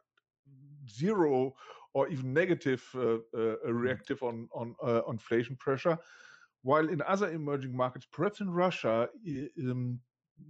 zero 0.89 1.55
or 1.95 2.09
even 2.09 2.33
negative 2.33 2.85
uh, 2.95 3.01
uh, 3.01 3.17
mm-hmm. 3.35 3.73
reactive 3.73 4.23
on 4.23 4.49
on 4.53 4.75
uh, 4.83 5.03
inflation 5.09 5.57
pressure. 5.57 5.97
While 6.63 6.89
in 6.89 7.03
other 7.03 7.31
emerging 7.31 7.77
markets, 7.77 8.07
perhaps 8.11 8.41
in 8.41 8.51
Russia, 8.51 9.09
um, 9.61 10.01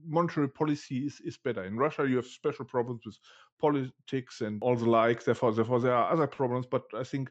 monetary 0.07 0.49
policy 0.49 1.07
is, 1.07 1.21
is 1.21 1.37
better. 1.37 1.65
In 1.65 1.77
Russia, 1.77 2.09
you 2.09 2.17
have 2.17 2.27
special 2.27 2.65
problems 2.65 3.03
with 3.05 3.19
politics 3.61 4.41
and 4.41 4.63
all 4.63 4.77
the 4.77 4.89
like. 4.89 5.25
Therefore, 5.25 5.53
therefore, 5.53 5.81
there 5.81 5.95
are 5.95 6.13
other 6.13 6.27
problems. 6.27 6.67
But 6.67 6.85
I 6.95 7.03
think 7.03 7.31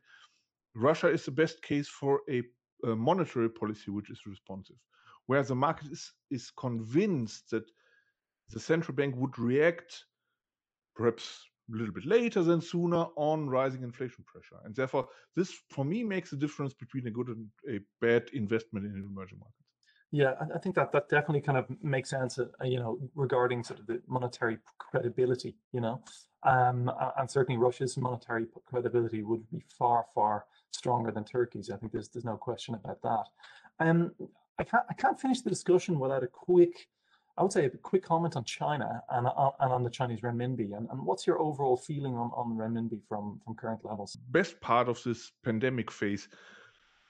Russia 0.75 1.07
is 1.07 1.23
the 1.25 1.31
best 1.31 1.61
case 1.61 1.87
for 1.87 2.21
a, 2.29 2.43
a 2.83 2.95
monetary 2.95 3.49
policy 3.49 3.89
which 3.89 4.09
is 4.09 4.19
responsive, 4.25 4.75
where 5.27 5.43
the 5.43 5.55
market 5.55 5.91
is, 5.91 6.11
is 6.29 6.51
convinced 6.51 7.51
that 7.51 7.69
the 8.49 8.59
central 8.59 8.95
bank 8.95 9.15
would 9.15 9.39
react 9.39 10.05
perhaps 10.95 11.39
a 11.71 11.75
little 11.75 11.93
bit 11.93 12.05
later 12.05 12.43
than 12.43 12.61
sooner 12.61 13.05
on 13.15 13.49
rising 13.49 13.83
inflation 13.83 14.23
pressure. 14.25 14.57
And 14.65 14.75
therefore, 14.75 15.07
this 15.35 15.53
for 15.69 15.85
me 15.85 16.03
makes 16.03 16.33
a 16.33 16.35
difference 16.35 16.73
between 16.73 17.07
a 17.07 17.11
good 17.11 17.27
and 17.27 17.47
a 17.69 17.79
bad 18.01 18.29
investment 18.33 18.85
in 18.85 18.91
emerging 18.91 19.39
markets. 19.39 19.63
Yeah, 20.11 20.33
I 20.53 20.59
think 20.59 20.75
that 20.75 20.91
that 20.91 21.09
definitely 21.09 21.41
kind 21.41 21.57
of 21.57 21.65
makes 21.81 22.11
sense, 22.11 22.37
uh, 22.37 22.45
you 22.63 22.77
know, 22.77 22.99
regarding 23.15 23.63
sort 23.63 23.79
of 23.79 23.87
the 23.87 23.99
monetary 24.07 24.59
credibility, 24.77 25.55
you 25.71 25.81
know, 25.81 26.03
um, 26.43 26.91
and 27.17 27.29
certainly 27.29 27.57
Russia's 27.57 27.97
monetary 27.97 28.45
credibility 28.65 29.23
would 29.23 29.49
be 29.49 29.63
far, 29.75 30.05
far 30.13 30.45
stronger 30.69 31.11
than 31.11 31.23
Turkey's. 31.23 31.71
I 31.71 31.77
think 31.77 31.91
there's 31.91 32.09
there's 32.09 32.25
no 32.25 32.37
question 32.37 32.75
about 32.75 33.01
that. 33.01 33.25
Um, 33.79 34.11
I 34.59 34.63
can't 34.63 34.83
I 34.87 34.93
can't 34.93 35.19
finish 35.19 35.41
the 35.41 35.49
discussion 35.49 35.99
without 35.99 36.23
a 36.23 36.27
quick 36.27 36.87
I 37.37 37.41
would 37.41 37.51
say 37.51 37.65
a 37.65 37.69
quick 37.69 38.03
comment 38.03 38.35
on 38.35 38.43
China 38.43 39.01
and, 39.09 39.25
uh, 39.25 39.49
and 39.59 39.73
on 39.73 39.83
the 39.83 39.89
Chinese 39.89 40.21
renminbi. 40.21 40.77
And, 40.77 40.87
and 40.91 41.03
what's 41.03 41.25
your 41.25 41.39
overall 41.39 41.75
feeling 41.75 42.13
on, 42.13 42.31
on 42.35 42.55
renminbi 42.55 42.99
from, 43.09 43.39
from 43.43 43.55
current 43.55 43.83
levels? 43.83 44.15
Best 44.29 44.59
part 44.61 44.87
of 44.87 45.01
this 45.03 45.31
pandemic 45.43 45.89
phase, 45.89 46.27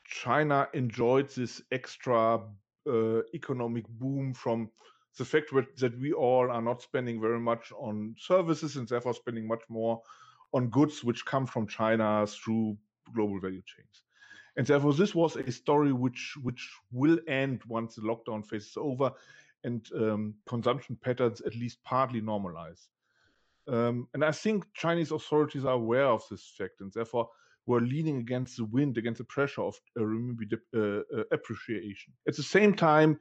China 0.05 0.69
enjoyed 0.73 1.29
this 1.29 1.61
extra 1.71 2.39
uh, 2.89 3.21
economic 3.33 3.87
boom 3.89 4.33
from 4.33 4.69
the 5.17 5.25
fact 5.25 5.51
that 5.77 5.99
we 5.99 6.13
all 6.13 6.49
are 6.49 6.61
not 6.61 6.81
spending 6.81 7.21
very 7.21 7.39
much 7.39 7.71
on 7.73 8.15
services 8.17 8.77
and 8.77 8.87
therefore 8.87 9.13
spending 9.13 9.47
much 9.47 9.61
more 9.69 10.01
on 10.53 10.69
goods 10.69 11.03
which 11.03 11.25
come 11.25 11.45
from 11.45 11.67
China 11.67 12.25
through 12.27 12.77
global 13.13 13.39
value 13.39 13.61
chains. 13.65 14.03
And 14.55 14.65
therefore, 14.65 14.93
this 14.93 15.15
was 15.15 15.35
a 15.35 15.51
story 15.51 15.91
which 15.91 16.35
which 16.43 16.69
will 16.91 17.19
end 17.27 17.61
once 17.67 17.95
the 17.95 18.01
lockdown 18.01 18.45
phase 18.45 18.67
is 18.67 18.77
over 18.77 19.11
and 19.63 19.87
um, 19.95 20.33
consumption 20.45 20.97
patterns 21.01 21.41
at 21.41 21.55
least 21.55 21.83
partly 21.83 22.21
normalize. 22.21 22.87
Um, 23.67 24.07
and 24.13 24.25
I 24.25 24.31
think 24.31 24.65
Chinese 24.73 25.11
authorities 25.11 25.65
are 25.65 25.75
aware 25.75 26.07
of 26.07 26.23
this 26.29 26.53
fact 26.57 26.81
and 26.81 26.91
therefore 26.91 27.29
were 27.65 27.81
leaning 27.81 28.17
against 28.17 28.57
the 28.57 28.65
wind, 28.65 28.97
against 28.97 29.19
the 29.19 29.25
pressure 29.25 29.61
of 29.61 29.75
uh, 29.97 30.01
renminbi 30.01 30.51
uh, 30.75 30.79
uh, 30.79 31.23
appreciation. 31.31 32.13
At 32.27 32.35
the 32.35 32.43
same 32.43 32.73
time, 32.73 33.19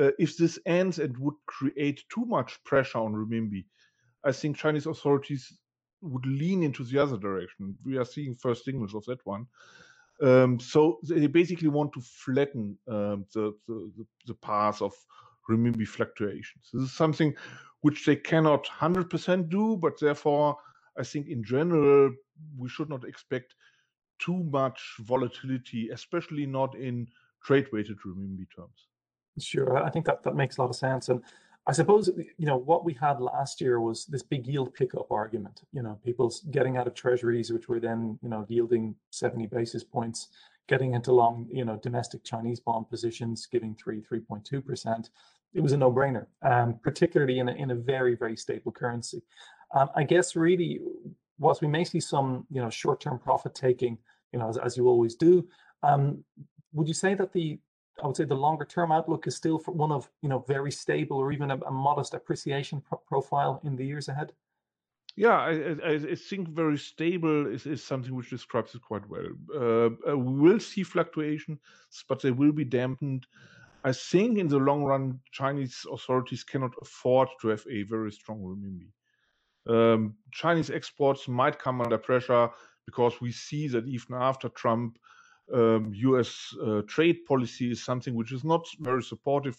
uh, 0.00 0.10
if 0.18 0.36
this 0.38 0.58
ends 0.64 0.98
and 0.98 1.16
would 1.18 1.34
create 1.46 2.02
too 2.12 2.24
much 2.24 2.62
pressure 2.64 2.98
on 2.98 3.12
renminbi, 3.12 3.66
I 4.24 4.32
think 4.32 4.56
Chinese 4.56 4.86
authorities 4.86 5.52
would 6.00 6.24
lean 6.24 6.62
into 6.62 6.84
the 6.84 6.98
other 6.98 7.18
direction. 7.18 7.76
We 7.84 7.98
are 7.98 8.04
seeing 8.04 8.34
first 8.34 8.64
signals 8.64 8.94
of 8.94 9.04
that 9.06 9.24
one. 9.24 9.46
Um, 10.22 10.58
so 10.60 10.98
they 11.02 11.26
basically 11.26 11.68
want 11.68 11.92
to 11.94 12.00
flatten 12.00 12.78
um, 12.88 13.26
the, 13.34 13.52
the, 13.66 14.06
the 14.26 14.34
path 14.34 14.80
of 14.80 14.94
renminbi 15.48 15.86
fluctuations. 15.86 16.70
This 16.72 16.82
is 16.82 16.92
something 16.92 17.34
which 17.80 18.06
they 18.06 18.16
cannot 18.16 18.66
100% 18.66 19.48
do, 19.48 19.76
but 19.76 19.98
therefore, 20.00 20.56
I 20.98 21.02
think 21.02 21.28
in 21.28 21.42
general, 21.42 22.12
we 22.56 22.68
should 22.68 22.88
not 22.88 23.04
expect 23.04 23.54
too 24.18 24.44
much 24.44 24.80
volatility, 25.00 25.90
especially 25.90 26.46
not 26.46 26.76
in 26.76 27.08
trade 27.44 27.66
weighted 27.72 27.98
renminbi 28.06 28.46
terms. 28.54 28.88
Sure, 29.38 29.82
I 29.82 29.90
think 29.90 30.06
that, 30.06 30.22
that 30.22 30.36
makes 30.36 30.58
a 30.58 30.60
lot 30.60 30.70
of 30.70 30.76
sense. 30.76 31.08
And 31.08 31.22
I 31.66 31.72
suppose, 31.72 32.10
you 32.38 32.46
know, 32.46 32.56
what 32.56 32.84
we 32.84 32.92
had 32.94 33.20
last 33.20 33.60
year 33.60 33.80
was 33.80 34.06
this 34.06 34.22
big 34.22 34.46
yield 34.46 34.74
pickup 34.74 35.10
argument, 35.10 35.62
you 35.72 35.82
know, 35.82 35.98
people 36.04 36.32
getting 36.50 36.76
out 36.76 36.86
of 36.86 36.94
treasuries, 36.94 37.52
which 37.52 37.68
were 37.68 37.80
then, 37.80 38.18
you 38.22 38.28
know, 38.28 38.44
yielding 38.48 38.94
70 39.10 39.46
basis 39.46 39.84
points 39.84 40.28
getting 40.68 40.94
into 40.94 41.12
long, 41.12 41.48
you 41.50 41.64
know, 41.64 41.76
domestic 41.82 42.24
Chinese 42.24 42.60
bond 42.60 42.88
positions, 42.88 43.46
giving 43.50 43.74
three, 43.74 44.00
3.2%, 44.00 45.08
it 45.54 45.60
was 45.60 45.72
a 45.72 45.76
no-brainer, 45.76 46.26
um, 46.42 46.78
particularly 46.82 47.38
in 47.38 47.48
a, 47.48 47.52
in 47.52 47.70
a 47.70 47.74
very, 47.74 48.14
very 48.14 48.36
stable 48.36 48.72
currency. 48.72 49.22
Um, 49.74 49.90
I 49.94 50.04
guess 50.04 50.36
really, 50.36 50.80
whilst 51.38 51.62
we 51.62 51.68
may 51.68 51.84
see 51.84 52.00
some, 52.00 52.46
you 52.50 52.62
know, 52.62 52.70
short-term 52.70 53.18
profit 53.18 53.54
taking, 53.54 53.98
you 54.32 54.38
know, 54.38 54.48
as, 54.48 54.56
as 54.56 54.76
you 54.76 54.88
always 54.88 55.14
do, 55.14 55.46
um, 55.82 56.24
would 56.72 56.88
you 56.88 56.94
say 56.94 57.14
that 57.14 57.32
the, 57.32 57.58
I 58.02 58.06
would 58.06 58.16
say 58.16 58.24
the 58.24 58.34
longer-term 58.34 58.92
outlook 58.92 59.26
is 59.26 59.36
still 59.36 59.58
for 59.58 59.72
one 59.72 59.92
of, 59.92 60.08
you 60.22 60.28
know, 60.28 60.44
very 60.48 60.72
stable 60.72 61.18
or 61.18 61.32
even 61.32 61.50
a, 61.50 61.58
a 61.58 61.70
modest 61.70 62.14
appreciation 62.14 62.80
pro 62.80 62.98
profile 62.98 63.60
in 63.64 63.76
the 63.76 63.84
years 63.84 64.08
ahead? 64.08 64.32
Yeah, 65.14 65.38
I, 65.38 65.76
I, 65.84 65.92
I, 66.12 66.14
think 66.14 66.48
very 66.48 66.78
stable 66.78 67.46
is, 67.46 67.66
is 67.66 67.84
something 67.84 68.14
which 68.14 68.30
describes 68.30 68.74
it 68.74 68.80
quite 68.80 69.06
well. 69.08 69.26
Uh, 69.54 70.10
uh, 70.10 70.16
we 70.16 70.40
will 70.40 70.58
see 70.58 70.82
fluctuations, 70.82 71.58
but 72.08 72.22
they 72.22 72.30
will 72.30 72.52
be 72.52 72.64
dampened. 72.64 73.26
I 73.84 73.92
think 73.92 74.38
in 74.38 74.48
the 74.48 74.56
long 74.56 74.84
run, 74.84 75.20
Chinese 75.30 75.84
authorities 75.92 76.44
cannot 76.44 76.72
afford 76.80 77.28
to 77.42 77.48
have 77.48 77.64
a 77.70 77.82
very 77.82 78.10
strong 78.10 78.40
renminbi. 78.40 78.88
Um, 79.68 80.14
Chinese 80.32 80.70
exports 80.70 81.28
might 81.28 81.58
come 81.58 81.82
under 81.82 81.98
pressure 81.98 82.48
because 82.86 83.20
we 83.20 83.32
see 83.32 83.68
that 83.68 83.86
even 83.86 84.16
after 84.16 84.48
Trump, 84.48 84.98
um, 85.52 85.92
US 85.94 86.54
uh, 86.64 86.82
trade 86.86 87.24
policy 87.26 87.70
is 87.70 87.84
something 87.84 88.14
which 88.14 88.32
is 88.32 88.44
not 88.44 88.66
very 88.80 89.02
supportive 89.02 89.56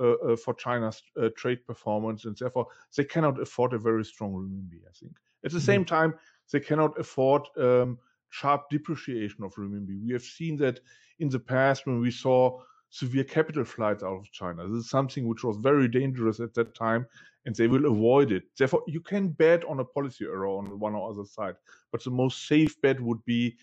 uh, 0.00 0.12
uh, 0.12 0.36
for 0.36 0.54
China's 0.54 1.02
uh, 1.20 1.28
trade 1.36 1.64
performance, 1.66 2.24
and 2.24 2.36
therefore 2.36 2.66
they 2.96 3.04
cannot 3.04 3.40
afford 3.40 3.72
a 3.72 3.78
very 3.78 4.04
strong 4.04 4.32
renminbi. 4.32 4.80
I 4.88 4.92
think 4.98 5.12
at 5.44 5.50
the 5.50 5.58
mm-hmm. 5.58 5.64
same 5.64 5.84
time 5.84 6.14
they 6.52 6.60
cannot 6.60 6.98
afford 6.98 7.42
um, 7.56 7.98
sharp 8.30 8.68
depreciation 8.70 9.44
of 9.44 9.54
renminbi. 9.54 10.04
We 10.04 10.12
have 10.12 10.22
seen 10.22 10.56
that 10.58 10.80
in 11.20 11.28
the 11.28 11.38
past 11.38 11.86
when 11.86 12.00
we 12.00 12.10
saw 12.10 12.60
severe 12.90 13.24
capital 13.24 13.64
flights 13.64 14.02
out 14.02 14.18
of 14.18 14.30
China. 14.30 14.68
This 14.68 14.84
is 14.84 14.90
something 14.90 15.26
which 15.26 15.42
was 15.42 15.56
very 15.56 15.88
dangerous 15.88 16.40
at 16.40 16.54
that 16.54 16.74
time, 16.74 17.06
and 17.44 17.54
they 17.54 17.66
will 17.66 17.86
avoid 17.86 18.32
it. 18.32 18.44
Therefore, 18.56 18.82
you 18.86 19.00
can 19.00 19.28
bet 19.28 19.64
on 19.64 19.80
a 19.80 19.84
policy 19.84 20.24
error 20.24 20.46
on 20.46 20.78
one 20.78 20.94
or 20.94 21.10
other 21.10 21.24
side, 21.24 21.56
but 21.90 22.02
the 22.04 22.10
most 22.10 22.46
safe 22.46 22.80
bet 22.80 23.00
would 23.00 23.24
be 23.24 23.56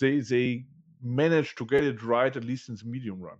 they 0.00 0.20
they 0.20 0.64
manage 1.02 1.54
to 1.56 1.64
get 1.66 1.82
it 1.82 2.02
right 2.02 2.36
at 2.36 2.44
least 2.44 2.68
in 2.68 2.76
the 2.76 2.84
medium 2.84 3.20
run. 3.20 3.38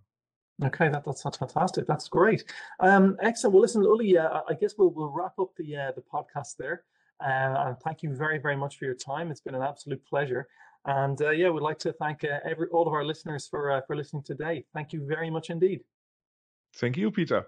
Okay, 0.63 0.89
that, 0.89 1.05
that's 1.05 1.23
that's 1.23 1.39
fantastic. 1.39 1.87
That's 1.87 2.09
great. 2.09 2.45
Um, 2.81 3.17
excellent. 3.23 3.55
Well, 3.55 3.63
listen, 3.63 3.83
Uli, 3.83 4.19
uh, 4.19 4.43
I 4.49 4.55
guess 4.55 4.75
we'll 4.77 4.91
we'll 4.91 5.11
wrap 5.11 5.39
up 5.39 5.51
the 5.57 5.77
uh, 5.77 5.93
the 5.93 6.03
podcast 6.03 6.57
there. 6.59 6.85
Uh, 7.23 7.69
and 7.69 7.77
thank 7.81 8.03
you 8.03 8.15
very 8.15 8.39
very 8.39 8.57
much 8.57 8.77
for 8.79 8.85
your 8.85 8.95
time. 8.95 9.31
It's 9.31 9.41
been 9.41 9.55
an 9.55 9.63
absolute 9.63 10.05
pleasure. 10.05 10.49
And 10.87 11.21
uh, 11.21 11.31
yeah, 11.31 11.51
we'd 11.51 11.63
like 11.63 11.79
to 11.81 11.93
thank 11.93 12.25
uh, 12.25 12.39
every 12.45 12.69
all 12.69 12.87
of 12.87 12.93
our 12.93 13.05
listeners 13.05 13.47
for 13.47 13.71
uh, 13.71 13.81
for 13.87 13.97
listening 13.97 14.23
today. 14.23 14.65
Thank 14.75 14.93
you 14.93 15.07
very 15.07 15.31
much 15.31 15.51
indeed. 15.51 15.81
Thank 16.77 16.97
you, 16.97 17.11
Peter. 17.11 17.47